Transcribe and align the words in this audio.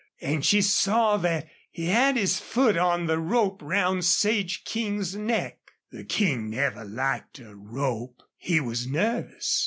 And 0.19 0.43
she 0.43 0.61
saw 0.63 1.17
that 1.17 1.47
he 1.69 1.85
had 1.85 2.17
his 2.17 2.39
foot 2.39 2.75
on 2.75 3.05
the 3.05 3.19
rope 3.19 3.61
round 3.61 4.03
Sage 4.03 4.63
King's 4.63 5.15
neck. 5.15 5.59
The 5.91 6.03
King 6.03 6.49
never 6.49 6.83
liked 6.83 7.37
a 7.37 7.53
rope. 7.55 8.23
He 8.35 8.59
was 8.59 8.87
nervous. 8.87 9.59